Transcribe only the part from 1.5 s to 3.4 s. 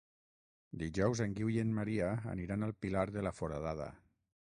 i en Maria aniran al Pilar de la